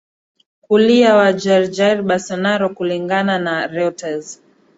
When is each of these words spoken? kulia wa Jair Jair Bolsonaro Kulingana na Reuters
kulia 0.61 1.15
wa 1.15 1.33
Jair 1.33 1.67
Jair 1.67 2.03
Bolsonaro 2.03 2.69
Kulingana 2.69 3.39
na 3.39 3.67
Reuters 3.67 4.41